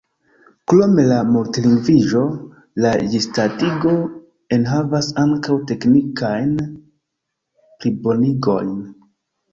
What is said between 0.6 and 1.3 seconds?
Krom la